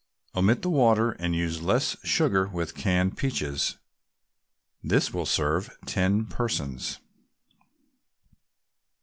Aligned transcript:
Omit 0.35 0.63
the 0.63 0.69
water 0.71 1.11
and 1.11 1.35
use 1.35 1.61
less 1.61 1.95
sugar 2.03 2.47
with 2.47 2.73
canned 2.73 3.17
peaches. 3.17 3.77
This 4.83 5.13
will 5.13 5.27
serve 5.27 5.77
ten 5.85 6.25
persons. 6.25 6.99